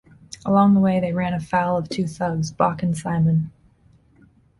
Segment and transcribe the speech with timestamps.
[0.47, 3.51] Along the way, they run afoul of two thugs, Bock and Simon.